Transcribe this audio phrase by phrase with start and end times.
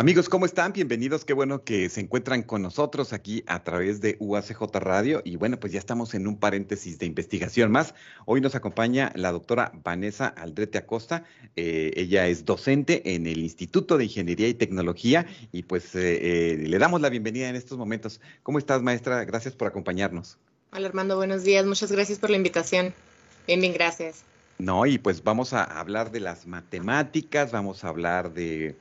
[0.00, 0.72] Amigos, ¿cómo están?
[0.72, 1.26] Bienvenidos.
[1.26, 5.20] Qué bueno que se encuentran con nosotros aquí a través de UACJ Radio.
[5.26, 7.94] Y bueno, pues ya estamos en un paréntesis de investigación más.
[8.24, 11.24] Hoy nos acompaña la doctora Vanessa Aldrete Acosta.
[11.54, 16.56] Eh, ella es docente en el Instituto de Ingeniería y Tecnología y pues eh, eh,
[16.66, 18.22] le damos la bienvenida en estos momentos.
[18.42, 19.22] ¿Cómo estás, maestra?
[19.26, 20.38] Gracias por acompañarnos.
[20.72, 21.16] Hola, Armando.
[21.16, 21.66] Buenos días.
[21.66, 22.94] Muchas gracias por la invitación.
[23.46, 24.24] Bien, bien, gracias.
[24.56, 28.76] No, y pues vamos a hablar de las matemáticas, vamos a hablar de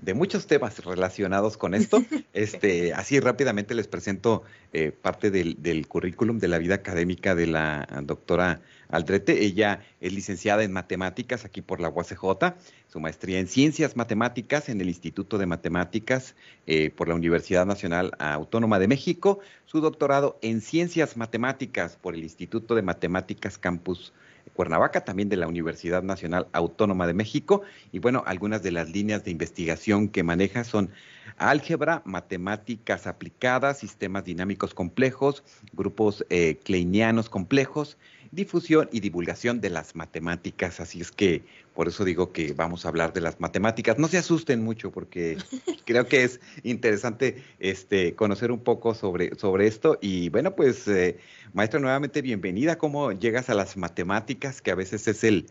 [0.00, 2.02] de muchos temas relacionados con esto.
[2.32, 7.88] Este, así rápidamente les presento eh, parte del, currículum de la vida académica de la
[8.04, 9.44] doctora Aldrete.
[9.44, 12.54] Ella es licenciada en matemáticas aquí por la UACJ,
[12.86, 18.12] su maestría en ciencias matemáticas en el Instituto de Matemáticas eh, por la Universidad Nacional
[18.18, 24.12] Autónoma de México, su doctorado en ciencias matemáticas por el Instituto de Matemáticas Campus
[24.54, 27.62] Cuernavaca, también de la Universidad Nacional Autónoma de México.
[27.92, 30.90] Y bueno, algunas de las líneas de investigación que maneja son
[31.38, 37.96] álgebra, matemáticas aplicadas, sistemas dinámicos complejos, grupos eh, kleinianos complejos,
[38.30, 40.80] difusión y divulgación de las matemáticas.
[40.80, 41.44] Así es que
[41.80, 43.98] por eso digo que vamos a hablar de las matemáticas.
[43.98, 45.38] No se asusten mucho porque
[45.86, 49.96] creo que es interesante este, conocer un poco sobre, sobre esto.
[50.02, 51.18] Y bueno, pues eh,
[51.54, 52.76] maestra, nuevamente bienvenida.
[52.76, 54.60] ¿Cómo llegas a las matemáticas?
[54.60, 55.46] Que a veces es el,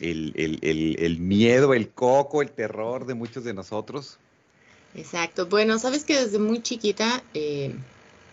[0.00, 4.18] el, miedo, el coco, el terror de muchos de nosotros.
[4.96, 5.46] Exacto.
[5.46, 7.76] Bueno, sabes que desde muy chiquita eh,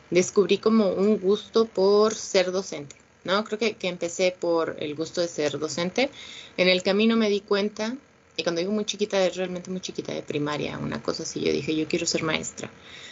[0.10, 2.96] descubrí como un gusto por ser docente.
[3.28, 3.44] ¿No?
[3.44, 6.10] Creo que, empecé por el gusto de ser docente.
[6.56, 7.98] En el camino me di cuenta,
[8.38, 11.52] y cuando digo muy chiquita, es realmente muy chiquita de primaria, una cosa así, yo
[11.52, 12.72] dije, yo quiero ser maestra.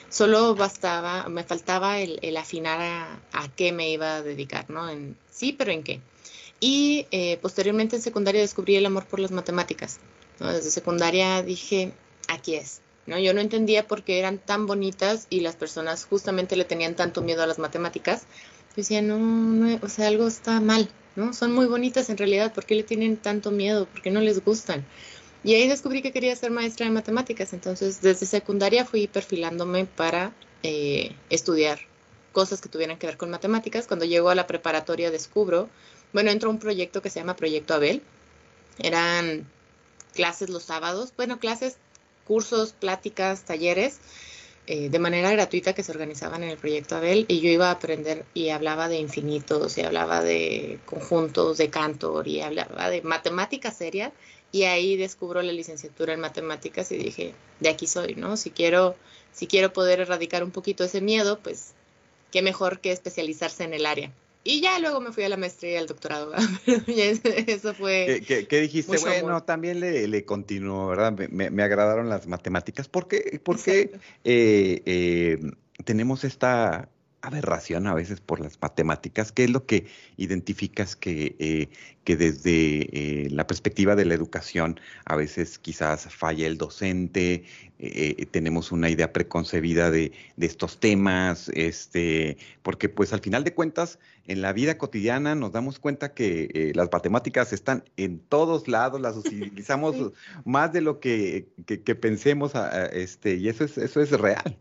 [0.09, 2.79] Solo bastaba, me faltaba el, afinar
[3.33, 4.89] a, qué me iba a dedicar, ¿no?
[4.89, 5.99] En, sí, pero en qué.
[6.61, 9.99] Y eh, posteriormente en secundaria descubrí el amor por las matemáticas.
[10.39, 11.91] Desde secundaria dije,
[12.29, 12.79] aquí es.
[13.05, 13.19] ¿no?
[13.19, 17.21] Yo no entendía por qué eran tan bonitas y las personas justamente le tenían tanto
[17.21, 18.25] miedo a las matemáticas
[19.01, 21.33] no, no, o sea, algo está mal, ¿no?
[21.33, 23.85] Son muy bonitas en realidad, ¿por qué le tienen tanto miedo?
[23.85, 24.85] ¿Por qué no les gustan?
[25.43, 30.33] Y ahí descubrí que quería ser maestra de matemáticas, entonces desde secundaria fui perfilándome para
[30.63, 31.79] eh, estudiar
[32.33, 33.87] cosas que tuvieran que ver con matemáticas.
[33.87, 35.69] Cuando llego a la preparatoria descubro,
[36.11, 38.01] bueno, entro a un proyecto que se llama Proyecto Abel.
[38.79, 39.47] Eran
[40.13, 41.77] clases los sábados, bueno, clases,
[42.25, 43.99] cursos, pláticas, talleres
[44.67, 47.71] eh, de manera gratuita que se organizaban en el proyecto Abel y yo iba a
[47.71, 53.71] aprender y hablaba de infinitos y hablaba de conjuntos de Cantor y hablaba de matemática
[53.71, 54.11] seria
[54.51, 58.37] y ahí descubro la licenciatura en matemáticas y dije, de aquí soy, ¿no?
[58.37, 58.95] Si quiero,
[59.33, 61.73] si quiero poder erradicar un poquito ese miedo, pues
[62.31, 64.11] qué mejor que especializarse en el área.
[64.47, 66.31] Y ya luego me fui a la maestría y al doctorado.
[66.87, 68.21] Eso fue.
[68.25, 68.97] ¿Qué, dijiste?
[68.99, 71.13] Bueno, también le, le continuó, ¿verdad?
[71.31, 72.87] Me, agradaron las matemáticas.
[72.87, 75.39] ¿Por qué, porque, eh, eh,
[75.83, 76.89] tenemos esta
[77.27, 79.31] aberración a veces por las matemáticas?
[79.31, 79.87] ¿Qué es lo que
[80.17, 81.69] identificas que, eh,
[82.03, 82.89] que desde
[83.25, 87.43] eh, la perspectiva de la educación a veces quizás falla el docente?
[87.77, 93.53] Eh, tenemos una idea preconcebida de, de, estos temas, este, porque pues al final de
[93.53, 99.01] cuentas en la vida cotidiana nos damos cuenta que las matemáticas están en todos lados,
[99.01, 100.13] las utilizamos
[100.45, 102.53] más de lo que, que, pensemos,
[102.93, 104.57] este, y eso es, eso es real.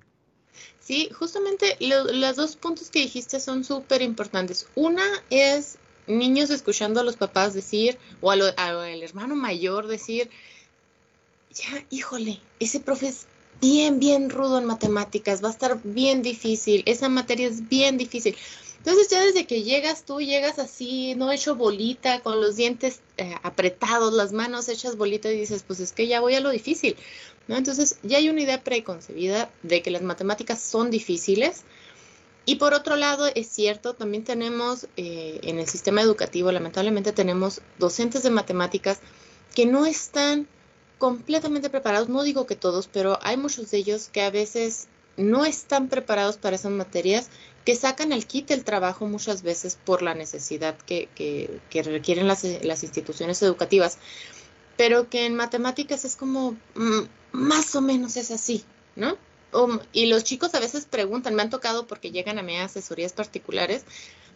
[0.81, 4.67] Sí, justamente los dos puntos que dijiste son súper importantes.
[4.75, 10.31] Una es niños escuchando a los papás decir, o al hermano mayor decir,
[11.55, 13.27] ya, híjole, ese profe es
[13.61, 18.37] bien, bien rudo en matemáticas, va a estar bien difícil, esa materia es bien difícil.
[18.79, 23.35] Entonces ya desde que llegas tú, llegas así, no hecho bolita, con los dientes eh,
[23.43, 26.95] apretados, las manos hechas bolita y dices, pues es que ya voy a lo difícil.
[27.49, 27.57] ¿No?
[27.57, 31.63] Entonces ya hay una idea preconcebida de que las matemáticas son difíciles.
[32.47, 37.63] Y por otro lado, es cierto, también tenemos eh, en el sistema educativo, lamentablemente tenemos
[37.79, 38.99] docentes de matemáticas
[39.55, 40.47] que no están
[40.99, 45.45] completamente preparados, no digo que todos, pero hay muchos de ellos que a veces no
[45.45, 47.29] están preparados para esas materias,
[47.65, 52.45] que sacan al kit el trabajo muchas veces por la necesidad que, que, requieren las,
[52.63, 53.99] las, instituciones educativas,
[54.77, 58.65] pero que en matemáticas es como mm, más o menos es así,
[58.97, 59.17] ¿no?
[59.93, 63.85] y los chicos a veces preguntan, me han tocado porque llegan a mí asesorías particulares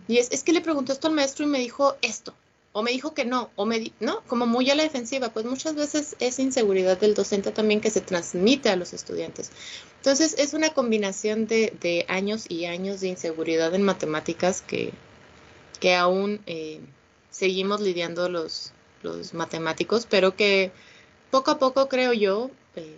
[0.06, 2.34] Y es, que le preguntó esto al maestro y me dijo esto,
[2.72, 5.74] o me dijo que no, o me, no, como muy a la defensiva, pues muchas
[5.74, 9.50] veces es inseguridad del docente también que se transmite a los estudiantes.
[9.96, 14.92] Entonces es una combinación de, años y años de inseguridad en matemáticas que,
[15.80, 16.80] que aún eh,
[17.30, 20.72] seguimos lidiando los, los matemáticos, pero que
[21.30, 22.96] poco a poco creo yo eh,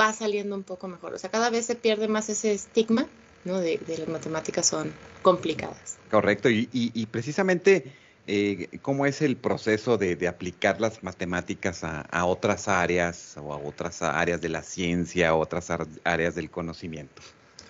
[0.00, 1.14] va saliendo un poco mejor.
[1.14, 3.06] O sea, cada vez se pierde más ese estigma
[3.44, 3.60] ¿no?
[3.60, 4.92] de, de las matemáticas son
[5.22, 5.98] complicadas.
[6.10, 7.92] Correcto, y, y precisamente
[8.32, 14.02] eh, ¿cómo es el proceso de, aplicar las matemáticas a, otras áreas o a otras
[14.02, 15.68] áreas de la ciencia, a otras
[16.04, 17.22] áreas del conocimiento?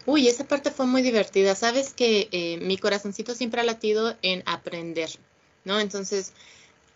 [0.04, 1.54] Uy, esa parte fue muy divertida.
[1.54, 5.08] Sabes que eh, mi corazoncito siempre ha latido en aprender,
[5.64, 5.80] ¿no?
[5.80, 6.34] Entonces,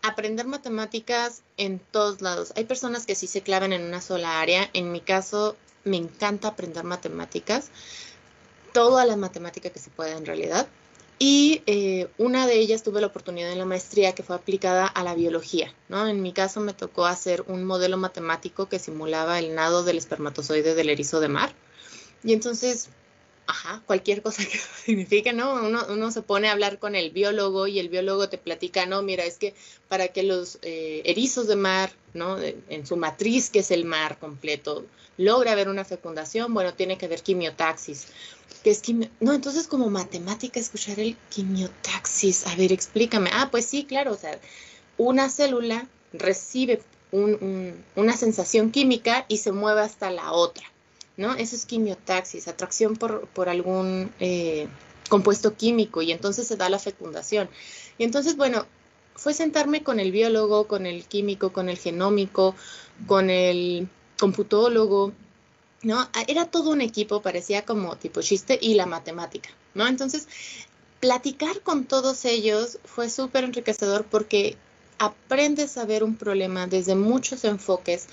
[0.07, 2.53] aprender matemáticas en todos lados.
[2.55, 4.69] Hay personas que sí se clavan en una sola área.
[4.73, 7.69] En mi caso, me encanta aprender matemáticas,
[8.73, 10.67] toda la matemática que se pueda en realidad.
[11.17, 15.01] Y eh, una de ellas tuve la oportunidad en la maestría que fue aplicada a
[15.03, 16.07] la biología, ¿no?
[16.09, 20.75] En mi caso me tocó hacer un modelo matemático que simulaba el nado del espermatozoide
[20.75, 21.53] del erizo de mar.
[22.21, 22.89] Y entonces,
[23.47, 25.53] ajá, cualquier cosa que signifique, ¿no?
[25.65, 29.01] Uno, uno, se pone a hablar con el biólogo y el biólogo te platica, no,
[29.01, 29.53] mira, es que
[29.87, 32.37] para que los eh, erizos de mar, ¿no?
[32.41, 34.85] En su matriz, que es el mar completo,
[35.17, 38.07] logre haber una fecundación, bueno, tiene que haber quimiotaxis
[38.65, 38.81] que es
[39.19, 43.29] no, entonces como matemática escuchar el quimiotaxis, a ver, explícame.
[43.31, 44.39] Ah, pues sí, claro, o sea,
[44.97, 46.81] una célula recibe
[47.11, 50.65] una sensación química y se mueve hasta la otra,
[51.17, 51.35] ¿no?
[51.35, 54.67] Eso es quimiotaxis, atracción por, por algún eh,
[55.09, 57.49] compuesto químico y entonces se da la fecundación.
[57.97, 58.65] Y entonces, bueno,
[59.15, 62.55] fue sentarme con el biólogo, con el químico, con el genómico,
[63.07, 63.87] con el
[64.19, 65.13] computólogo,
[65.83, 65.99] ¿no?
[65.99, 69.87] Ah, era todo un equipo, parecía como tipo chiste y la matemática, ¿no?
[69.87, 70.27] Entonces,
[70.99, 74.57] platicar con todos ellos fue súper enriquecedor porque
[74.97, 78.07] aprendes a ver un problema desde muchos enfoques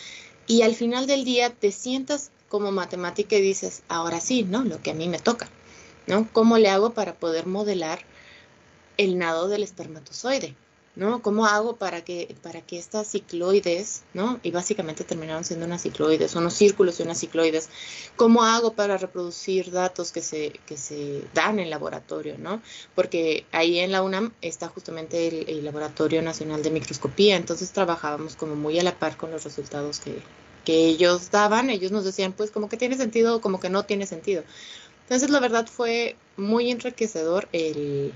[0.46, 4.62] y al final del día te sientas como matemática dices, ahora sí, ¿no?
[4.62, 5.48] Lo que a mí me toca,
[6.06, 6.28] ¿no?
[6.34, 8.00] ¿Cómo le hago para poder modelar
[8.98, 10.54] el nado del espermatozoide?
[10.94, 11.22] ¿no?
[11.22, 14.38] ¿Cómo hago para que, para que estas cicloides, ¿no?
[14.42, 17.70] Y básicamente terminaron siendo unas cicloides, unos círculos y unas cicloides.
[18.16, 22.60] ¿Cómo hago para reproducir datos que se, que se dan en laboratorio, ¿no?
[22.94, 28.56] Porque ahí en la UNAM está justamente el, Laboratorio Nacional de Microscopía, entonces trabajábamos como
[28.56, 30.20] muy a la par con los resultados que,
[30.64, 31.70] que ellos daban.
[31.70, 34.44] Ellos nos decían, pues, como que tiene sentido o como que no tiene sentido.
[35.02, 38.12] Entonces, la verdad fue muy enriquecedor el,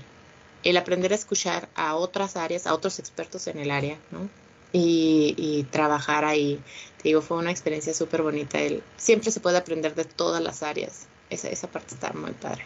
[0.63, 4.29] el aprender a escuchar a otras áreas, a otros expertos en el área, ¿no?
[4.73, 6.59] Y, trabajar ahí.
[6.97, 8.59] Te digo, fue una experiencia súper bonita.
[8.59, 11.07] El, siempre se puede aprender de todas las áreas.
[11.29, 12.65] Esa, esa parte está muy padre.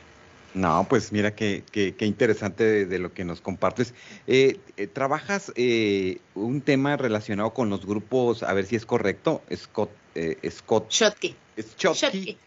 [0.53, 3.93] No, pues mira qué, qué, interesante de, lo que nos compartes.
[4.27, 9.41] Eh, eh, ¿Trabajas eh, un tema relacionado con los grupos, a ver si es correcto,
[9.55, 9.91] Scott,
[10.49, 11.35] Scott Shotki.
[11.77, 12.37] Shotki.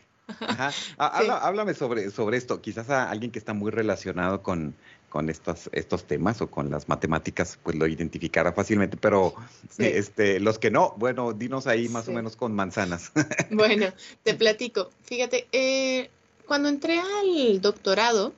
[0.41, 0.71] Ajá.
[0.99, 2.61] Ah, háblame sobre, sobre esto.
[2.61, 4.75] Quizás a alguien que está muy relacionado con,
[5.15, 9.35] con estos, estos temas o con las matemáticas, pues lo identificará fácilmente, pero
[9.79, 13.13] este, los que no, bueno, dinos ahí más o menos con manzanas.
[13.51, 13.87] Bueno,
[14.25, 14.91] te platico.
[15.05, 16.11] Fíjate, eh,
[16.47, 18.33] cuando entré al doctorado,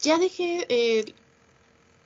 [0.00, 1.14] ya dejé eh,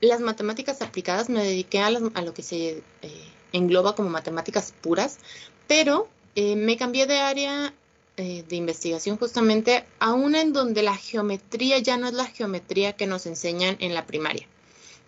[0.01, 5.19] las matemáticas aplicadas, me dediqué a, a lo que se eh, engloba como matemáticas puras,
[5.67, 7.73] pero me cambié de área
[8.17, 12.93] eh, de investigación justamente a una en donde la geometría ya no es la geometría
[12.93, 14.47] que nos enseñan en la primaria,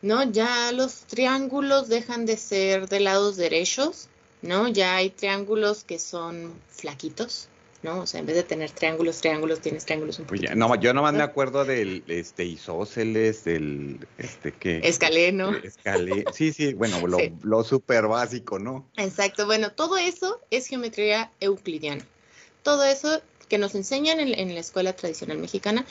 [0.03, 0.25] ¿no?
[0.25, 4.09] Ya los triángulos dejan de ser de lados derechos,
[4.43, 4.67] ¿no?
[4.67, 7.49] Ya hay triángulos que son flaquitos,
[7.87, 8.01] ¿no?
[8.01, 11.15] O sea, en vez de tener triángulos, triángulos, tienes triángulos un pues no, yo nomás
[11.15, 15.57] me acuerdo del este isósceles, del este que escaleno.
[15.57, 18.87] Escalé, sí, sí, bueno, lo, lo súper básico, ¿no?
[18.99, 22.05] Exacto, bueno, todo eso es geometría euclidiana
[22.67, 25.87] todo eso que nos enseñan en, la escuela tradicional mexicana,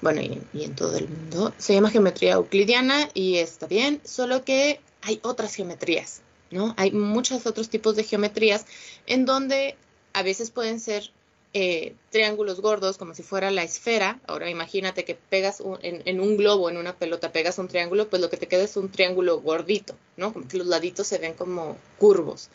[0.00, 4.80] bueno, y, en todo el mundo, se llama geometría euclidiana y está bien, solo que
[5.02, 6.74] hay otras geometrías, ¿no?
[6.76, 8.66] Hay muchos otros tipos de geometrías
[9.06, 9.76] en donde
[10.14, 11.12] a veces pueden ser
[11.58, 14.20] eh, triángulos gordos, como si fuera la esfera.
[14.26, 18.20] Ahora imagínate que pegas en, en, un globo, en una pelota, pegas un triángulo, pues
[18.20, 20.34] lo que te queda es un triángulo gordito, ¿no?
[20.34, 22.50] Como que los laditos se ven como curvos.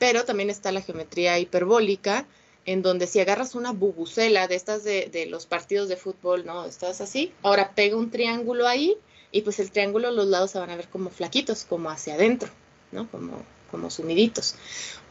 [0.00, 2.26] Pero también está la geometría hiperbólica,
[2.66, 6.64] en donde si agarras una bubucela de estas de, los partidos de fútbol, ¿no?
[6.64, 8.96] Estás así, ahora pega un triángulo ahí
[9.30, 12.48] y pues el triángulo los lados se van a ver como flaquitos, como hacia adentro,
[12.90, 13.08] ¿no?
[13.12, 14.56] Como, como sumiditos.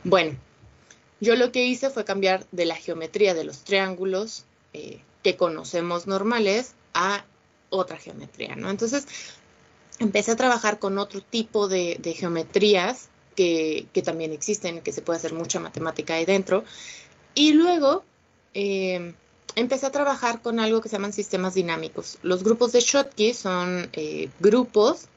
[0.03, 0.37] Bueno,
[1.23, 6.05] yo lo que hice fue cambiar de la geometría de los triángulos eh, que conocemos
[6.05, 7.25] normales a
[7.69, 8.69] otra geometría, ¿no?
[8.69, 9.07] Entonces,
[9.99, 15.33] empecé a trabajar con otro tipo de, geometrías que, también existen, que se puede hacer
[15.33, 16.65] mucha matemática ahí dentro.
[17.33, 18.03] Y luego
[18.53, 19.13] eh,
[19.55, 22.19] empecé a trabajar con algo que se llaman sistemas dinámicos.
[22.21, 25.07] Los grupos de Schottky son eh, grupos,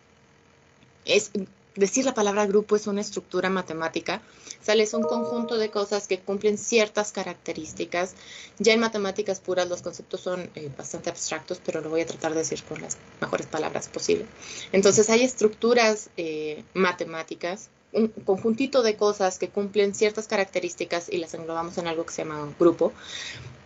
[1.04, 1.32] es,
[1.76, 4.22] decir la palabra grupo es una estructura matemática,
[4.62, 8.14] sale es un conjunto de cosas que cumplen ciertas características.
[8.58, 12.32] Ya en matemáticas puras los conceptos son eh, bastante abstractos, pero lo voy a tratar
[12.32, 14.26] de decir con las mejores palabras posible.
[14.72, 21.34] Entonces hay estructuras eh, matemáticas, un conjuntito de cosas que cumplen ciertas características y las
[21.34, 22.92] englobamos en algo que se llama grupo.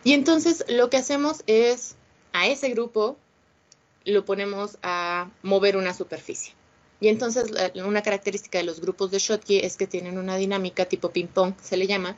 [0.04, 1.94] Y entonces lo que hacemos es
[2.32, 3.16] a ese grupo
[4.04, 6.54] lo ponemos a mover una superficie.
[7.00, 7.50] Y entonces
[7.84, 11.76] una característica de los grupos de Schottky es que tienen una dinámica tipo ping-pong, se
[11.76, 12.16] le llama,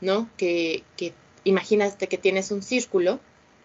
[0.00, 0.30] ¿no?
[0.36, 0.82] Que,
[1.44, 3.20] imagínate que tienes un círculo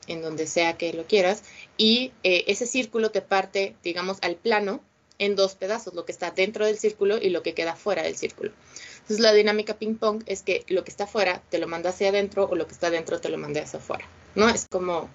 [0.07, 1.43] en donde sea que lo quieras
[1.77, 4.81] y eh, ese círculo te parte, digamos, al plano
[5.17, 8.17] en dos pedazos, lo que está dentro del círculo y lo que queda fuera del
[8.17, 8.51] círculo.
[8.95, 12.49] Entonces la dinámica ping-pong es que lo que está fuera te lo manda hacia adentro
[12.49, 14.49] o lo que está adentro te lo manda hacia afuera, ¿no?
[14.49, 15.09] Es como,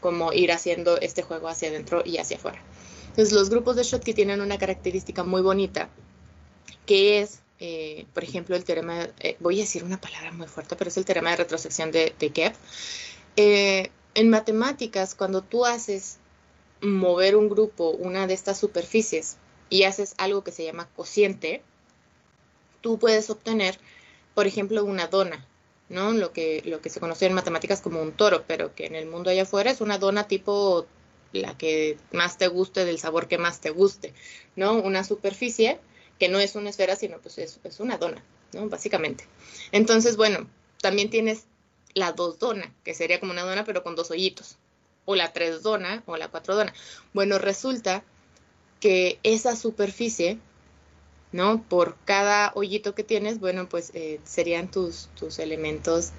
[0.00, 2.62] como ir haciendo este juego hacia adentro y hacia afuera.
[3.10, 5.88] Entonces, los grupos de Schottky tienen una característica muy bonita,
[6.86, 10.76] que es, eh, por ejemplo, el teorema, eh, voy a decir una palabra muy fuerte,
[10.76, 12.52] pero es el teorema de retrosección de, de.
[13.36, 16.18] Eh, en matemáticas, cuando tú haces
[16.80, 19.36] mover un grupo, una de estas superficies,
[19.70, 21.62] y haces algo que se llama cociente,
[22.80, 23.78] tú puedes obtener,
[24.34, 25.46] por ejemplo, una dona,
[25.88, 26.12] ¿no?
[26.12, 29.06] Lo que, lo que se conoce en matemáticas como un toro, pero que en el
[29.06, 30.86] mundo allá afuera es una dona tipo
[31.32, 34.14] la que más te guste, del sabor que más te guste,
[34.56, 34.74] ¿no?
[34.74, 35.78] Una superficie
[36.18, 38.68] que no es una esfera, sino pues es, una dona, ¿no?
[38.68, 39.24] Básicamente.
[39.72, 40.48] Entonces, bueno,
[40.80, 41.44] también tienes
[41.94, 44.56] la dos dona, que sería como una dona pero con dos hoyitos,
[45.04, 46.72] o la tres dona o la cuatro dona.
[47.12, 48.02] Bueno, resulta
[48.80, 50.38] que esa superficie,
[51.32, 51.62] ¿no?
[51.62, 56.12] Por cada hoyito que tienes, bueno, pues eh, serían tus, tus elementos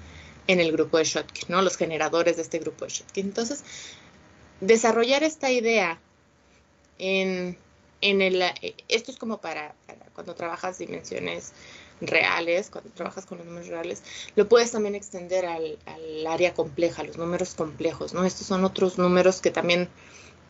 [0.46, 1.62] en el grupo de Schottky, ¿no?
[1.62, 3.20] Los generadores de este grupo de Schottky.
[3.20, 3.62] Entonces,
[4.60, 5.98] desarrollar esta idea
[6.98, 7.56] en,
[8.00, 8.42] en el,
[8.88, 9.74] esto es como para,
[10.14, 11.52] cuando trabajas dimensiones
[12.00, 14.02] reales, cuando trabajas con los números reales,
[14.34, 18.24] lo puedes también extender al, al, área compleja, los números complejos, ¿no?
[18.24, 19.88] Estos son otros números que también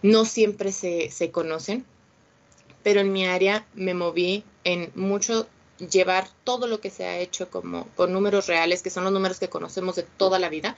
[0.02, 1.84] no siempre se, se conocen,
[2.82, 5.48] pero en mi área me moví en mucho
[5.78, 9.38] llevar todo lo que se ha hecho como con números reales, que son los números
[9.38, 10.76] que conocemos de toda la vida,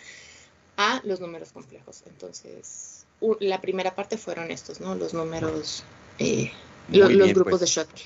[0.76, 2.02] a los números complejos.
[2.06, 3.01] Entonces,
[3.40, 4.94] la primera parte fueron estos, ¿no?
[4.94, 5.84] Los números,
[6.18, 6.50] eh,
[6.90, 8.02] los grupos de pues, Schottky.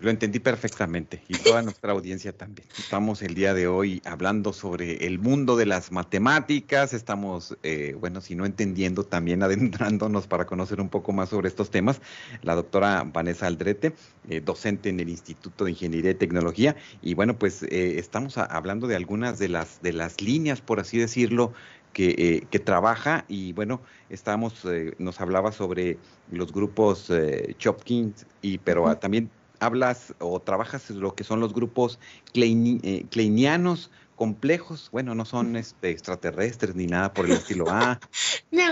[0.00, 2.68] Lo entendí perfectamente y toda nuestra audiencia también.
[2.78, 8.20] Estamos el día de hoy hablando sobre el mundo de las matemáticas, estamos, eh, bueno,
[8.20, 12.00] si no entendiendo, también adentrándonos para conocer un poco más sobre estos temas.
[12.42, 13.92] La doctora Vanessa Aldrete,
[14.28, 18.94] eh, docente en el Instituto de Ingeniería y Tecnología, y bueno, pues estamos hablando de
[18.94, 21.54] algunas de las, de las líneas, por así decirlo,
[22.00, 25.98] eh, que, trabaja y bueno, estamos, eh, nos hablaba sobre
[26.30, 31.98] los grupos eh, Chopkins, y, pero también hablas o trabajas lo que son los grupos
[32.32, 37.64] kleinianos complejos, bueno, no son este, extraterrestres ni nada por el estilo.
[37.68, 37.98] Ah.
[38.52, 38.62] no,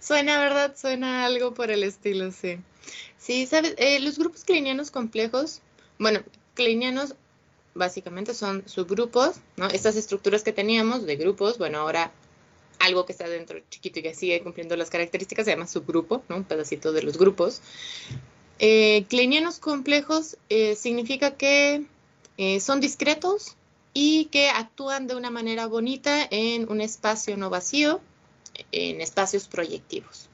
[0.00, 0.76] suena, ¿verdad?
[0.76, 2.60] Suena algo por el estilo, sí.
[3.18, 3.74] Sí, ¿sabes?
[4.00, 5.60] los grupos kleinianos complejos,
[5.98, 6.20] bueno,
[6.54, 7.16] kleinianos
[7.74, 9.66] básicamente son subgrupos, ¿no?
[9.66, 12.12] Estas estructuras que teníamos de grupos, bueno, ahora
[12.86, 16.36] algo que está dentro chiquito y que sigue cumpliendo las características, se llama subgrupo, ¿no?
[16.36, 17.60] un pedacito de los grupos.
[18.58, 21.84] Eh, kleinianos complejos eh, significa que
[22.38, 23.56] eh, son discretos
[23.92, 28.00] y que actúan de una manera bonita en un espacio no vacío,
[28.72, 30.28] en espacios proyectivos.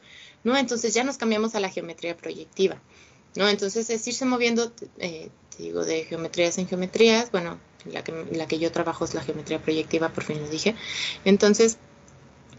[0.45, 0.57] ¿no?
[0.57, 2.81] Entonces ya nos cambiamos a la geometría proyectiva.
[3.37, 3.49] ¿no?
[3.49, 7.31] Entonces es irse moviendo, eh, digo, de geometrías en geometrías.
[7.31, 10.75] Bueno, la que, la que yo trabajo es la geometría proyectiva, por fin lo dije.
[11.25, 11.79] Entonces,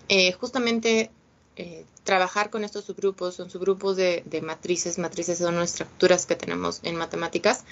[0.10, 1.12] eh, justamente
[1.56, 6.96] eh, trabajar con estos subgrupos, son subgrupos de, matrices, matrices son estructuras que tenemos en
[6.96, 7.64] matemáticas,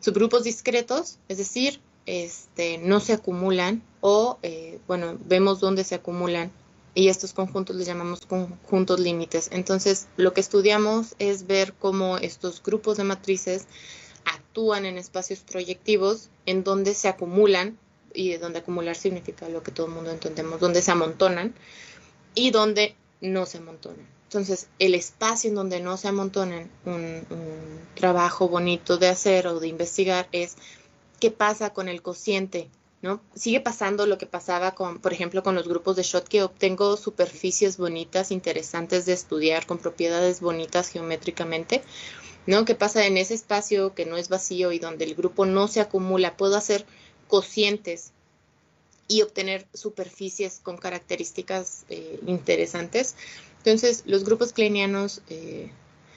[0.00, 6.52] subgrupos discretos, es decir, este, no se acumulan o, eh, bueno, vemos dónde se acumulan
[6.94, 9.48] y estos conjuntos les llamamos conjuntos límites.
[9.52, 13.66] Entonces, lo que estudiamos es ver cómo estos grupos de matrices
[14.24, 17.78] actúan en espacios proyectivos en donde se acumulan
[18.14, 21.54] y donde acumular significa lo que todo el mundo entendemos, donde se amontonan
[22.34, 24.06] y donde no se amontonan.
[24.24, 27.24] Entonces, el espacio en donde no se amontonan, un,
[27.94, 30.56] trabajo bonito de hacer o de investigar es
[31.18, 32.68] qué pasa con el cociente
[33.00, 33.20] ¿no?
[33.34, 36.96] Sigue pasando lo que pasaba con, por ejemplo, con los grupos de shot que obtengo
[36.96, 41.82] superficies bonitas, interesantes de estudiar, con propiedades bonitas geométricamente,
[42.46, 42.64] ¿no?
[42.64, 45.80] ¿Qué pasa en ese espacio que no es vacío y donde el grupo no se
[45.80, 46.36] acumula?
[46.36, 46.86] Puedo hacer
[47.28, 48.12] cocientes
[49.08, 53.16] y obtener superficies con características eh, interesantes.
[53.58, 55.70] Entonces, los grupos kleinianos, eh,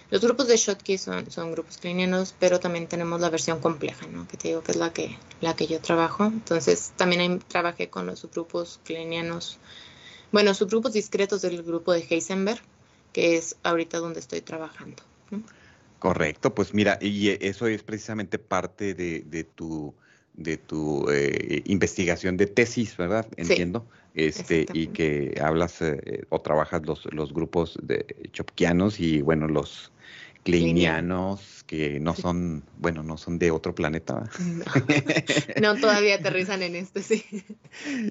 [0.10, 4.28] los grupos de Schottky son, son grupos kleinianos, pero también tenemos la versión compleja, ¿no?
[4.28, 6.26] Que te digo que es la que, la que yo trabajo.
[6.26, 9.58] Entonces, también trabajé con los subgrupos kleinianos,
[10.34, 12.62] bueno, subgrupos discretos del grupo de Heisenberg,
[13.14, 15.02] que es ahorita donde estoy trabajando.
[16.00, 19.94] Correcto, pues mira, y eso es precisamente parte de, de tu
[20.34, 23.28] de tu eh, investigación de tesis, ¿verdad?
[23.38, 23.86] Entiendo.
[24.14, 29.92] este, y que hablas eh, o trabajas los, los grupos de chopkianos y bueno, los
[30.44, 34.30] kleinianos que no son, bueno, no son de otro planeta.
[35.62, 37.24] No, todavía aterrizan en este, sí.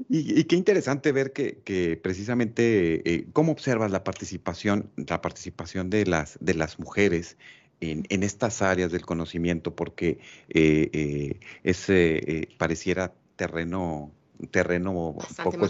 [0.08, 6.06] Y, qué interesante ver que, que precisamente eh, cómo observas la participación, la participación de
[6.06, 7.36] las, de las mujeres
[7.80, 10.18] en, estas áreas del conocimiento, porque
[10.48, 14.12] eh, eh, ese eh, pareciera terreno,
[14.50, 15.68] terreno poco,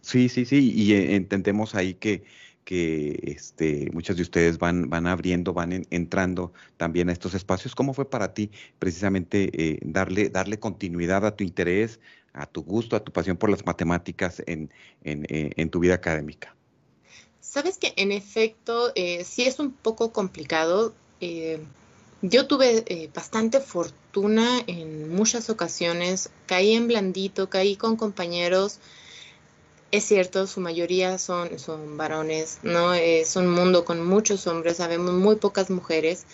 [0.00, 2.24] sí, sí, sí, y entendemos ahí que,
[2.64, 7.74] que este, muchas de ustedes van, van abriendo, van entrando también a estos espacios.
[7.74, 12.00] ¿Cómo fue para ti precisamente darle, darle continuidad a tu interés,
[12.32, 14.70] a tu gusto, a tu pasión por las matemáticas en,
[15.02, 16.56] en, en tu vida académica?
[17.40, 18.92] Sabes que en efecto
[19.24, 21.60] sí es un poco complicado eh,
[22.22, 28.78] yo tuve eh, bastante fortuna en muchas ocasiones, caí en blandito, caí con compañeros,
[29.90, 32.94] es cierto, su mayoría son, son varones, ¿no?
[32.94, 36.26] Es un mundo con muchos hombres, sabemos muy pocas mujeres.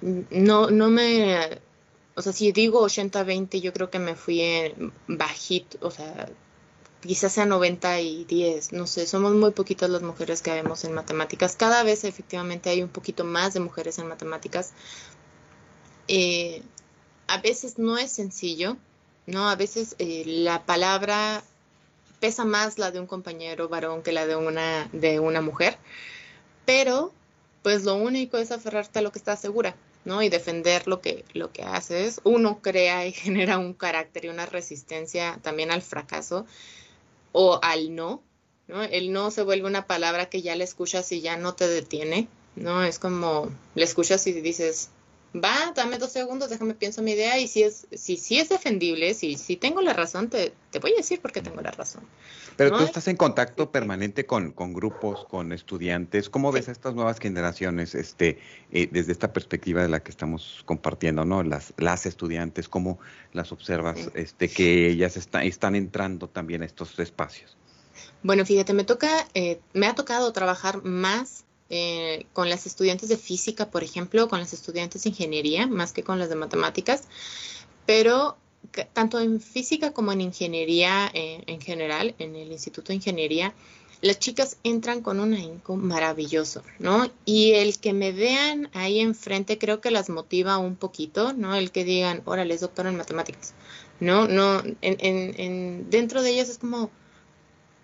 [0.00, 1.60] No, no me,
[2.14, 6.28] o sea, si digo 80-20, yo creo que me fui en bajito, o sea,
[7.06, 10.92] quizás sea 90 y 10, no sé, somos muy poquitas las mujeres que vemos en
[10.92, 11.56] matemáticas.
[11.56, 14.72] Cada vez efectivamente hay un poquito más de mujeres en matemáticas.
[16.08, 16.62] Eh,
[17.26, 18.76] a veces no es sencillo,
[19.26, 19.48] ¿no?
[19.48, 21.42] A veces eh, la palabra
[22.20, 25.76] pesa más la de un compañero varón que la de una, de una mujer,
[26.64, 27.12] pero
[27.62, 30.22] pues lo único es aferrarte a lo que estás segura, ¿no?
[30.22, 32.20] Y defender lo que, lo que haces.
[32.24, 36.46] Uno crea y genera un carácter y una resistencia también al fracaso
[37.36, 38.22] o al no,
[38.68, 38.84] ¿no?
[38.84, 42.28] El no se vuelve una palabra que ya le escuchas y ya no te detiene,
[42.54, 42.84] ¿no?
[42.84, 44.88] Es como le escuchas y dices,
[45.34, 49.14] va, dame dos segundos, déjame pienso mi idea y si es, si, si es defendible,
[49.14, 52.04] si, si tengo la razón, te, te voy a decir por qué tengo la razón.
[52.56, 56.30] Pero tú estás en contacto permanente con, con, grupos, con estudiantes.
[56.30, 58.38] ¿Cómo ves a estas nuevas generaciones este,
[58.70, 61.42] eh, desde esta perspectiva de la que estamos compartiendo, ¿no?
[61.42, 63.00] Las, las estudiantes, ¿cómo
[63.32, 67.56] las observas este, que ellas están entrando también a estos espacios?
[68.22, 73.16] Bueno, fíjate, me toca, eh, me ha tocado trabajar más eh, con las estudiantes de
[73.16, 77.04] física, por ejemplo, con las estudiantes de ingeniería, más que con las de matemáticas,
[77.86, 78.36] pero
[78.92, 83.54] tanto en física como en ingeniería eh, en general, en el Instituto de Ingeniería,
[84.00, 87.10] las chicas entran con un ahínco maravilloso, ¿no?
[87.24, 91.54] Y el que me vean ahí enfrente creo que las motiva un poquito, ¿no?
[91.54, 93.54] El que digan, órale, es doctor en matemáticas,
[94.00, 94.28] ¿no?
[94.28, 96.90] No, en, en, dentro de ellas es como,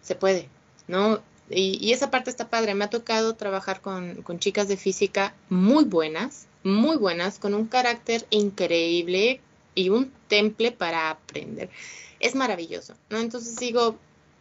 [0.02, 0.50] se puede,
[0.88, 1.22] ¿no?
[1.50, 2.74] Y, y, esa parte está padre.
[2.74, 7.66] Me ha tocado trabajar con, con chicas de física muy buenas, muy buenas, con un
[7.66, 9.40] carácter increíble,
[9.74, 11.70] y un temple para aprender.
[12.18, 13.18] Es maravilloso, ¿no?
[13.18, 13.98] Entonces digo,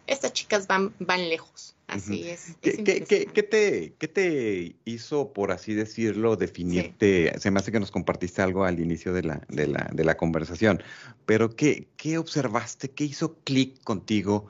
[0.08, 1.76] estas chicas van, van lejos.
[1.88, 2.56] Así es.
[2.62, 7.34] ¿Qué, ¿qué, te, ¿Qué te hizo, por así decirlo, definirte?
[7.40, 10.16] Se me hace que nos compartiste algo al inicio de la, de la, de la
[10.16, 10.84] conversación,
[11.26, 12.92] pero ¿qué, qué observaste?
[12.92, 14.46] ¿Qué hizo clic contigo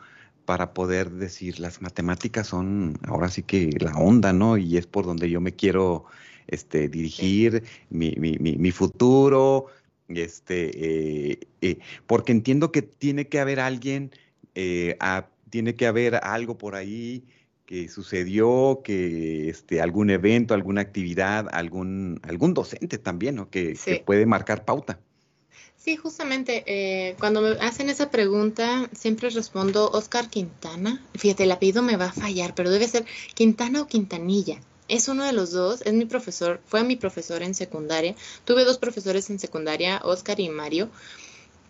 [0.50, 4.58] para poder decir las matemáticas son ahora sí que la onda, ¿no?
[4.58, 6.06] Y es por donde yo me quiero
[6.48, 9.68] este, dirigir mi, mi, mi, mi futuro,
[10.08, 14.10] este, eh, eh, porque entiendo que tiene que haber alguien,
[14.56, 14.98] eh,
[15.52, 17.26] tiene que haber algo por ahí
[17.68, 23.52] que sucedió, que este, algún evento, alguna actividad, algún, algún docente también, ¿no?
[23.52, 25.00] Que, puede marcar pauta.
[25.80, 31.02] Sí, justamente, cuando me hacen esa pregunta, siempre respondo Oscar Quintana.
[31.16, 35.24] Fíjate, el apellido me va a fallar, pero debe ser Quintana o Quintanilla es uno
[35.24, 38.16] de los dos, es mi profesor, fue mi profesor en secundaria.
[38.44, 40.90] Tuve dos profesores en secundaria, Oscar y Mario,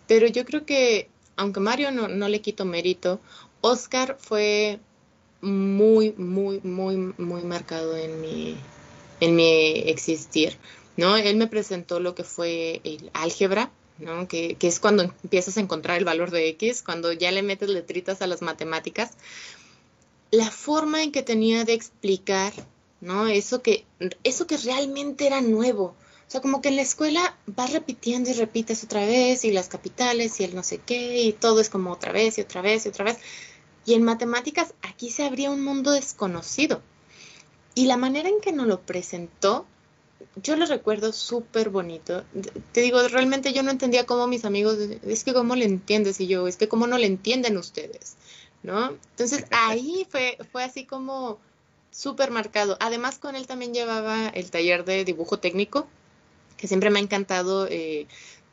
[0.08, 3.20] pero yo creo que, aunque Mario no, no le quito mérito,
[3.60, 4.80] Oscar fue
[5.42, 8.56] muy, muy, muy, muy marcado en mi,
[9.20, 10.56] en mi existir,
[10.96, 11.16] ¿no?
[11.16, 13.70] Él me presentó lo que fue el álgebra,
[14.28, 18.22] que, es cuando empiezas a encontrar el valor de X, cuando ya le metes letritas
[18.22, 19.12] a las matemáticas,
[20.30, 22.52] la forma en que tenía de explicar,
[23.00, 23.26] ¿no?
[23.26, 23.84] Eso que,
[24.24, 25.94] eso que realmente era nuevo.
[26.28, 29.68] O sea, como que en la escuela vas repitiendo y repites otra vez, y las
[29.68, 32.86] capitales, y el no sé qué, y todo es como otra vez y otra vez
[32.86, 33.18] y otra vez.
[33.84, 36.82] Y en matemáticas aquí se abría un mundo desconocido.
[37.74, 39.66] Y la manera en que nos lo presentó,
[40.42, 42.24] yo lo recuerdo súper bonito.
[42.72, 46.26] Te digo, realmente yo no entendía cómo mis amigos, es que cómo le entiendes y
[46.26, 48.16] yo, es que cómo no le entienden ustedes,
[48.62, 48.90] ¿no?
[49.10, 51.38] Entonces ahí fue, fue así como
[51.90, 52.76] súper marcado.
[52.80, 55.86] Además con él también llevaba el taller de dibujo técnico,
[56.56, 57.66] que siempre me ha encantado.
[57.68, 58.06] Eh,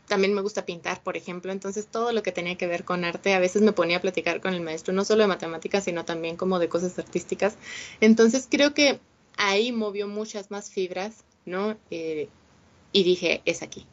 [0.07, 3.33] también me gusta pintar, por ejemplo, entonces todo lo que tenía que ver con arte,
[3.33, 6.37] a veces me ponía a platicar con el maestro, no solo de matemáticas, sino también
[6.37, 7.55] como de cosas artísticas.
[7.99, 9.01] Entonces creo que
[9.35, 11.77] ahí movió muchas más fibras, ¿no?
[11.89, 12.29] Eh,
[12.91, 13.87] y dije, es aquí.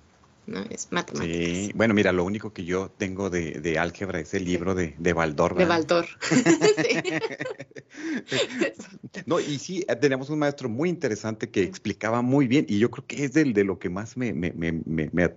[0.47, 0.61] ¿no?
[0.69, 1.37] Es matemáticas.
[1.37, 4.95] Sí, bueno, mira, lo único que yo tengo de, de álgebra es el libro de,
[4.99, 5.57] de Baldor.
[5.57, 6.07] De Baldor.
[9.27, 13.07] no, y sí, tenemos un maestro muy interesante que explicaba muy bien, y yo creo
[13.07, 14.83] que es del, de lo que más me, me, me,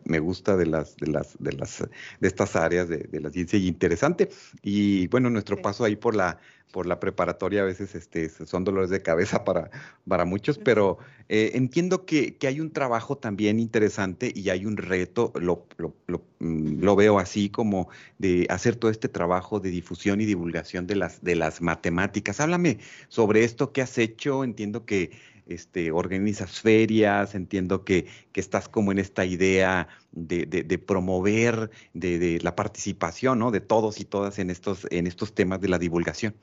[0.04, 1.88] me, gusta de las, de las, de las,
[2.20, 4.30] de estas áreas de, de la ciencia y interesante.
[4.62, 6.38] Y bueno, nuestro paso ahí por la
[6.72, 9.70] por la preparatoria a veces este, son dolores de cabeza para,
[10.08, 10.98] para muchos, pero
[11.30, 15.96] eh, entiendo que, que, hay un trabajo también interesante y hay un reto, lo, lo,
[16.40, 20.96] mm, lo, veo así como de hacer todo este trabajo de difusión y divulgación de
[20.96, 22.40] las, de las matemáticas.
[22.40, 24.44] Háblame sobre esto, ¿qué has hecho?
[24.44, 25.12] Entiendo que
[25.48, 31.72] este, organizas ferias, entiendo que, que, estás como en esta idea de, de, de promover
[31.94, 33.52] de, de, la participación ¿no?
[33.52, 36.36] de todos y todas en estos, en estos temas de la divulgación.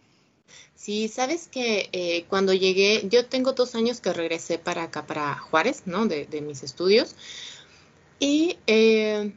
[0.75, 5.39] Sí, sabes que eh, cuando llegué, yo tengo dos años que regresé para acá, para
[5.39, 6.07] Juárez, ¿no?
[6.07, 7.15] De, mis estudios.
[8.19, 9.33] Y eh,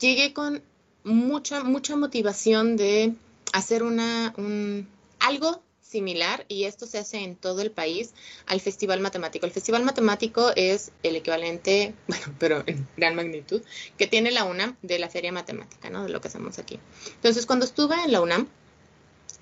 [0.00, 0.62] llegué con
[1.04, 3.14] mucha, mucha motivación de
[3.52, 4.88] hacer una, un,
[5.20, 8.14] algo similar, y esto se hace en todo el país,
[8.46, 9.46] al Festival Matemático.
[9.46, 13.62] El Festival Matemático es el equivalente, bueno, pero en gran magnitud,
[13.98, 16.04] que tiene la UNAM de la Feria Matemática, ¿no?
[16.04, 16.80] De lo que hacemos aquí.
[17.14, 18.48] Entonces, cuando estuve en la UNAM,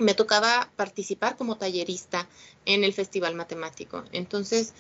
[0.00, 2.28] me tocaba participar como tallerista
[2.64, 4.02] en el Festival Matemático.
[4.12, 4.72] Entonces,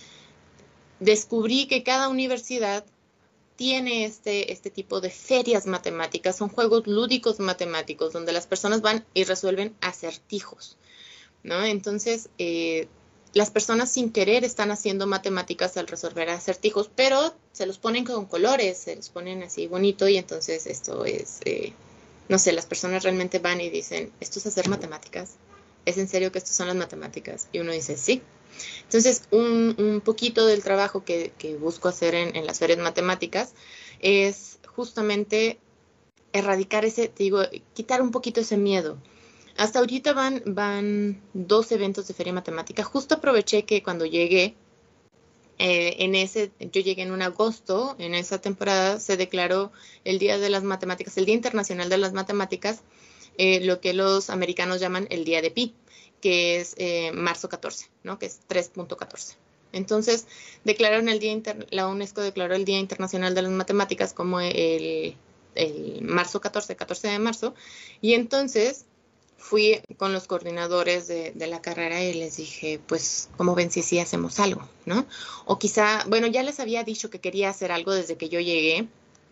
[0.98, 2.84] descubrí que cada universidad
[3.54, 9.04] tiene este, este tipo de ferias matemáticas, son juegos lúdicos matemáticos donde las personas van
[9.12, 10.78] y resuelven acertijos,
[11.42, 11.62] ¿no?
[11.62, 12.88] Entonces, eh,
[13.34, 18.24] las personas sin querer están haciendo matemáticas al resolver acertijos, pero se los ponen con
[18.24, 21.40] colores, se los ponen así bonito y entonces esto es...
[21.44, 21.74] Eh,
[22.30, 25.32] no sé, las personas realmente van y dicen, ¿esto es hacer matemáticas?
[25.84, 27.48] ¿Es en serio que esto son las matemáticas?
[27.52, 28.22] Y uno dice, sí.
[28.84, 33.54] Entonces, un, un poquito del trabajo que, que busco hacer en, en, las ferias matemáticas
[33.98, 35.58] es justamente
[36.32, 37.40] erradicar ese, te digo,
[37.74, 38.96] quitar un poquito ese miedo.
[39.56, 42.84] Hasta ahorita van, van dos eventos de feria matemática.
[42.84, 44.54] Justo aproveché que cuando llegué
[45.62, 49.72] eh, en ese, yo llegué en un agosto, en esa temporada se declaró
[50.04, 52.80] el Día de las Matemáticas, el Día Internacional de las Matemáticas,
[53.36, 55.74] eh, lo que los americanos llaman el Día de Pi,
[56.22, 58.18] que es eh, marzo 14, ¿no?
[58.18, 59.34] Que es 3.14.
[59.72, 60.26] Entonces,
[60.64, 65.14] declararon el Día Inter la UNESCO declaró el Día Internacional de las Matemáticas como el,
[65.56, 67.54] el marzo 14, 14 de marzo,
[68.00, 68.86] y entonces
[69.40, 73.82] fui con los coordinadores de, de, la carrera y les dije, pues, ¿cómo ven si
[73.82, 74.68] sí hacemos algo?
[74.84, 75.06] ¿No?
[75.46, 78.86] O quizá, bueno, ya les había dicho que quería hacer algo desde que yo llegué.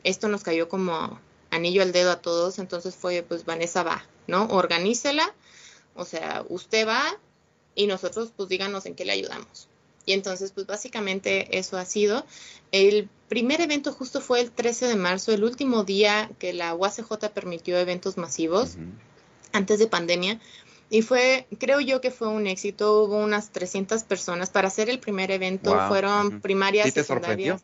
[0.04, 4.46] Esto nos cayó como anillo al dedo a todos, entonces fue, pues, Vanessa va, ¿no?
[4.46, 5.34] Organícela,
[5.94, 7.04] o sea, usted va
[7.74, 9.68] y nosotros, pues, díganos en qué le ayudamos.
[10.06, 12.24] Y entonces, pues, básicamente eso ha sido.
[12.72, 17.28] El primer evento justo fue el 13 de marzo, el último día que la UACJ
[17.34, 18.78] permitió eventos masivos.
[19.52, 20.40] Antes de pandemia.
[20.90, 23.04] Y fue, creo yo que fue un éxito.
[23.04, 24.50] Hubo unas 300 personas.
[24.50, 25.88] Para hacer el primer evento wow.
[25.88, 26.40] fueron uh -huh.
[26.40, 27.62] primarias, ¿Sí te secundarias.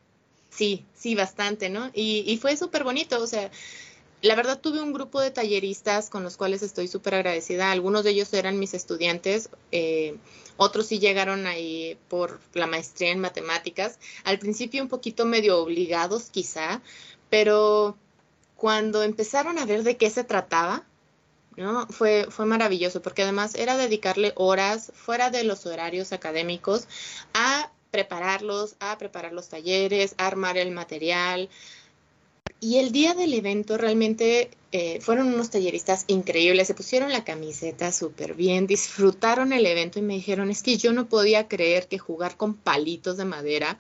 [0.51, 1.91] Sí, sí, bastante, ¿no?
[1.95, 3.21] Y, y fue súper bonito.
[3.21, 3.51] O sea,
[4.25, 7.71] la verdad tuve un grupo de talleristas con los cuales estoy súper agradecida.
[7.71, 9.51] Algunos de ellos eran mis estudiantes.
[9.71, 10.17] Eh,
[10.57, 13.99] otros sí llegaron ahí por la maestría en matemáticas.
[14.25, 16.81] Al principio un poquito medio obligados quizá,
[17.29, 17.99] pero
[18.57, 20.87] cuando empezaron a ver de qué se trataba,
[21.57, 21.87] ¿no?
[21.89, 26.89] Fue, fue maravilloso porque además era dedicarle horas fuera de los horarios académicos
[27.33, 31.49] a prepararlos, a preparar los talleres, a armar el material.
[32.61, 37.93] Y el día del evento realmente eh, fueron unos talleristas increíbles, se pusieron la camiseta
[37.93, 41.99] súper bien, disfrutaron el evento y me dijeron, es que yo no podía creer que
[41.99, 43.79] jugar con palitos de madera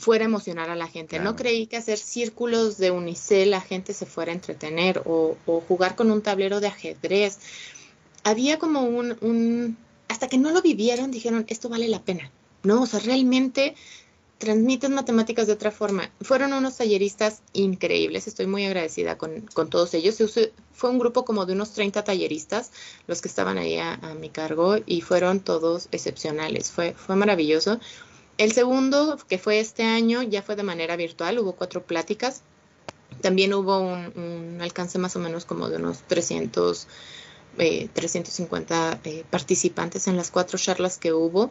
[0.00, 1.20] fuera a emocionar a la gente.
[1.20, 5.36] No creí que hacer círculos de unicel la gente se fuera a entretener o,
[5.68, 7.38] jugar con un tablero de ajedrez.
[8.24, 9.76] Había como un, un,
[10.08, 12.30] hasta que no lo vivieron, dijeron, esto vale la pena.
[12.62, 13.74] No, o sea, realmente
[14.38, 16.10] transmiten matemáticas de otra forma.
[16.22, 20.16] Fueron unos talleristas increíbles, estoy muy agradecida con, todos ellos.
[20.72, 22.72] Fue un grupo como de unos 30 talleristas
[23.06, 27.80] los que estaban ahí a, mi cargo y fueron todos excepcionales, fue, fue maravilloso.
[28.40, 32.40] El segundo, que fue este año, ya fue de manera virtual, hubo cuatro pláticas.
[33.20, 36.86] También hubo un, alcance más o menos como de unos 300,
[37.92, 41.50] 350 eh, eh, participantes en las cuatro charlas que hubo.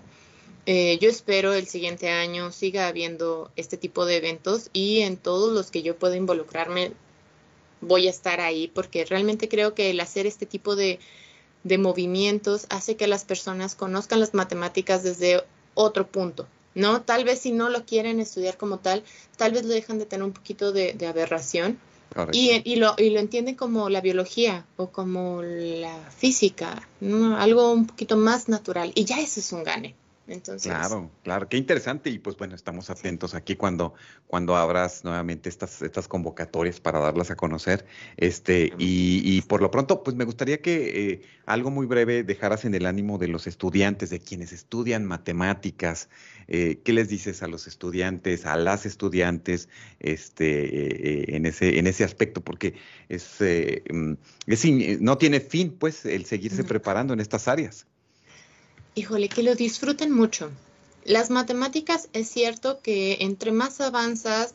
[0.65, 5.54] Eh, yo espero el siguiente año siga habiendo este tipo de eventos y en todos
[5.54, 6.93] los que yo pueda involucrarme
[7.82, 10.97] voy a estar ahí porque realmente creo que el hacer este tipo de,
[11.63, 15.43] de movimientos hace que las personas conozcan las matemáticas desde
[15.75, 17.01] otro punto, ¿no?
[17.01, 19.03] Tal vez si no lo quieren estudiar como tal,
[19.38, 21.79] tal vez lo dejan de tener un poquito de, aberración
[22.32, 26.88] y, y, lo, y lo entienden como la biología o como la física,
[27.38, 29.95] algo un poquito más natural y ya eso es un gane.
[30.61, 32.09] Claro, claro, qué interesante.
[32.09, 33.93] Y pues bueno, estamos atentos aquí cuando,
[34.27, 37.85] cuando abras nuevamente estas, estas convocatorias para darlas a conocer.
[38.17, 42.75] Este, y, por lo pronto, pues me gustaría que eh, algo muy breve dejaras en
[42.75, 46.09] el ánimo de los estudiantes, de quienes estudian matemáticas.
[46.47, 51.87] Eh, ¿Qué les dices a los estudiantes, a las estudiantes, este, eh, en ese, en
[51.87, 52.41] ese aspecto?
[52.41, 52.75] Porque
[53.07, 53.37] es,
[53.91, 54.13] mm,
[54.45, 54.65] es
[55.01, 57.87] no tiene fin, pues, el seguirse preparando en estas áreas.
[58.95, 60.52] Híjole, que lo disfruten mucho.
[61.06, 64.54] Las matemáticas es cierto que entre más avanzas,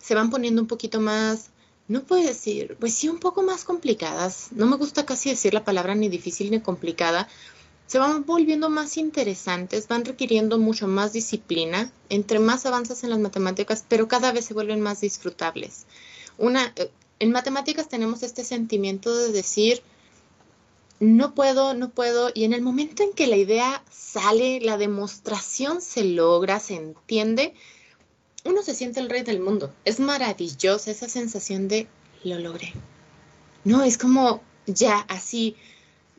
[0.00, 1.50] se van poniendo un poquito más,
[1.88, 4.48] no puedo decir, pues sí, un poco más complicadas.
[4.52, 7.28] No me gusta casi decir la palabra ni difícil ni complicada.
[7.86, 11.90] Se van volviendo más interesantes, van requiriendo mucho más disciplina.
[12.08, 15.86] Entre más avanzas en las matemáticas, pero cada vez se vuelven más disfrutables.
[16.38, 19.82] Una, eh, en matemáticas tenemos este sentimiento de decir,
[21.02, 22.30] no puedo, no puedo.
[22.32, 27.54] Y en el momento en que la idea sale, la demostración se logra, se entiende,
[28.44, 29.74] uno se siente el rey del mundo.
[29.84, 31.88] Es maravillosa esa sensación de
[32.22, 32.72] lo logré.
[33.64, 35.56] No, es como ya, así,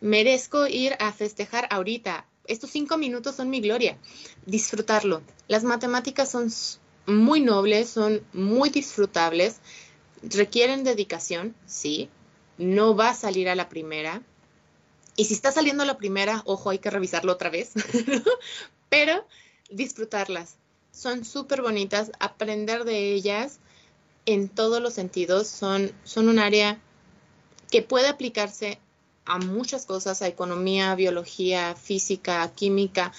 [0.02, 2.28] merezco ir a festejar ahorita.
[2.48, 3.98] Estos cinco minutos son mi gloria.
[4.46, 5.22] Disfrutarlo.
[5.48, 6.52] Las matemáticas son
[7.06, 9.62] muy nobles, son muy disfrutables,
[10.24, 12.10] requieren dedicación, sí.
[12.58, 14.22] No va a salir a la primera,
[15.16, 17.74] y si está saliendo la primera, ojo, hay que revisarlo otra vez,
[18.90, 19.26] pero
[19.70, 20.56] disfrutarlas.
[20.92, 23.60] Son súper bonitas, aprender de ellas
[24.26, 25.48] en todos los sentidos.
[25.48, 26.80] Son, son un área
[27.72, 28.80] que puede aplicarse
[29.26, 33.12] a muchas cosas, a economía, biología, física, química,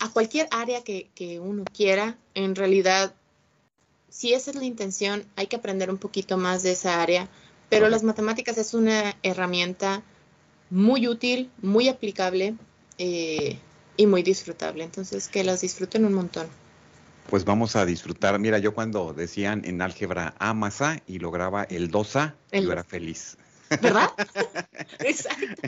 [0.00, 2.18] a cualquier área que, que uno quiera.
[2.34, 3.14] En realidad,
[4.10, 7.28] si esa es la intención, hay que aprender un poquito más de esa área,
[7.68, 10.02] pero las matemáticas es una herramienta
[10.70, 12.54] muy útil, muy aplicable
[12.98, 13.58] eh,
[13.96, 14.84] y muy disfrutable.
[14.84, 16.46] Entonces, que las disfruten un montón.
[17.28, 18.38] Pues vamos a disfrutar.
[18.38, 23.36] Mira, yo cuando decían en álgebra Amasa y lograba el 2A, yo era feliz.
[23.82, 24.10] ¿Verdad?
[25.00, 25.62] exacto.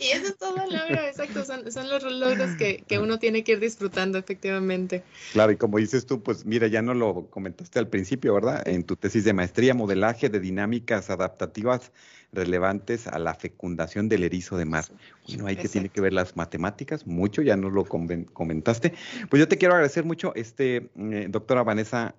[0.00, 1.44] Y eso es todo el logro, exacto.
[1.44, 5.02] Son, los logros que, que, uno tiene que ir disfrutando, efectivamente.
[5.32, 8.66] Claro, y como dices tú, pues mira, ya no lo comentaste al principio, ¿verdad?
[8.66, 11.92] En tu tesis de maestría, modelaje de dinámicas adaptativas
[12.32, 14.84] relevantes a la fecundación del erizo de mar.
[15.26, 18.92] Bueno, hay que tiene que ver las matemáticas, mucho, ya nos lo comentaste.
[19.28, 22.14] Pues yo te quiero agradecer mucho, este, eh, doctora Vanessa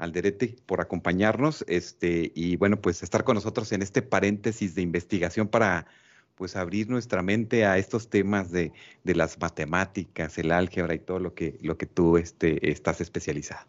[0.00, 5.46] Alderete, por acompañarnos, este, y bueno, pues estar con nosotros en este paréntesis de investigación
[5.46, 5.86] para
[6.34, 8.72] pues abrir nuestra mente a estos temas de,
[9.04, 13.66] de las matemáticas, el álgebra y todo lo que, lo que tú este, estás especializada.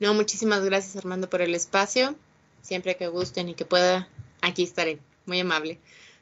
[0.00, 2.16] No, muchísimas gracias Armando por el espacio.
[2.60, 4.08] Siempre que gusten y que pueda,
[4.40, 4.98] aquí estaré.
[5.26, 5.78] Muy amable.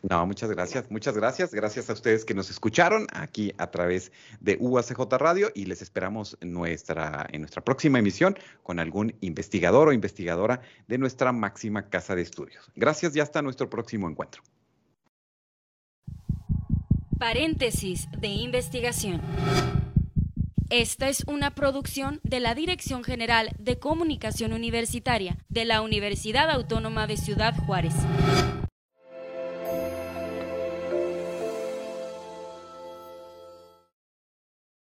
[0.09, 1.53] No, muchas gracias, muchas gracias.
[1.53, 6.39] Gracias a ustedes que nos escucharon aquí a través de UACJ Radio y les esperamos
[6.41, 12.15] en nuestra, en nuestra próxima emisión con algún investigador o investigadora de nuestra máxima casa
[12.15, 12.71] de estudios.
[12.75, 14.43] Gracias y hasta nuestro próximo encuentro.
[17.19, 19.21] Paréntesis de investigación.
[20.71, 27.07] Esta es una producción de la Dirección General de Comunicación Universitaria de la Universidad Autónoma
[27.07, 27.95] de Ciudad Juárez.